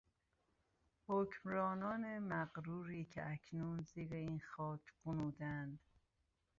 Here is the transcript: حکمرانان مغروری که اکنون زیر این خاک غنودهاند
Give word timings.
حکمرانان 1.09 2.19
مغروری 2.19 3.05
که 3.05 3.29
اکنون 3.31 3.81
زیر 3.81 4.13
این 4.13 4.39
خاک 4.39 4.81
غنودهاند 5.05 5.79